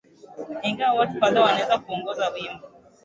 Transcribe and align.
ingawa 0.63 0.99
watu 0.99 1.19
kadhaa 1.19 1.41
wanaweza 1.41 1.77
kuongoza 1.77 2.29
wimbo 2.29 2.67